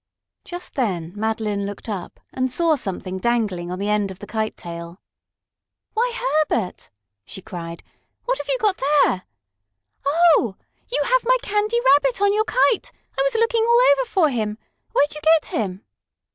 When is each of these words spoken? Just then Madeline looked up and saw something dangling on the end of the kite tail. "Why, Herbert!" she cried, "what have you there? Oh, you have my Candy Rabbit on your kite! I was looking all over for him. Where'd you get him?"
Just 0.43 0.73
then 0.73 1.13
Madeline 1.15 1.67
looked 1.67 1.87
up 1.87 2.19
and 2.33 2.49
saw 2.49 2.73
something 2.73 3.19
dangling 3.19 3.69
on 3.71 3.77
the 3.77 3.87
end 3.87 4.09
of 4.09 4.17
the 4.17 4.25
kite 4.25 4.57
tail. 4.57 4.99
"Why, 5.93 6.11
Herbert!" 6.49 6.89
she 7.23 7.39
cried, 7.39 7.83
"what 8.25 8.39
have 8.39 8.47
you 8.49 8.57
there? 9.03 9.25
Oh, 10.03 10.55
you 10.91 11.03
have 11.03 11.21
my 11.23 11.37
Candy 11.43 11.77
Rabbit 11.93 12.19
on 12.19 12.33
your 12.33 12.45
kite! 12.45 12.91
I 13.15 13.21
was 13.21 13.35
looking 13.35 13.63
all 13.63 13.79
over 13.91 14.09
for 14.09 14.29
him. 14.31 14.57
Where'd 14.91 15.13
you 15.13 15.21
get 15.21 15.45
him?" 15.51 15.85